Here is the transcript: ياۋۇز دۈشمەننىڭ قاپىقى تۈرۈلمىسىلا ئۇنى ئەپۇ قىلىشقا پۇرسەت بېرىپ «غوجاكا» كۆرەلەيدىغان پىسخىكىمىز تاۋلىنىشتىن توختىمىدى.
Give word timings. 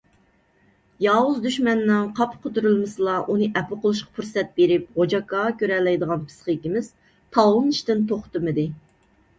ياۋۇز 1.05 1.35
دۈشمەننىڭ 1.43 2.07
قاپىقى 2.19 2.51
تۈرۈلمىسىلا 2.55 3.17
ئۇنى 3.35 3.51
ئەپۇ 3.61 3.79
قىلىشقا 3.85 4.17
پۇرسەت 4.21 4.51
بېرىپ 4.61 4.89
«غوجاكا» 4.99 5.45
كۆرەلەيدىغان 5.61 6.27
پىسخىكىمىز 6.33 6.93
تاۋلىنىشتىن 7.39 8.05
توختىمىدى. 8.15 8.69